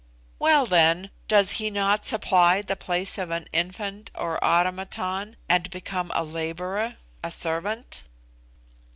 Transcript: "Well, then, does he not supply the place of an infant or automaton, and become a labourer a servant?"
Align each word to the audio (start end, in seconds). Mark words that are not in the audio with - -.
"Well, 0.39 0.65
then, 0.65 1.11
does 1.27 1.51
he 1.51 1.69
not 1.69 2.05
supply 2.05 2.63
the 2.63 2.75
place 2.75 3.19
of 3.19 3.29
an 3.29 3.47
infant 3.53 4.09
or 4.15 4.43
automaton, 4.43 5.35
and 5.47 5.69
become 5.69 6.11
a 6.15 6.23
labourer 6.23 6.95
a 7.23 7.29
servant?" 7.29 8.01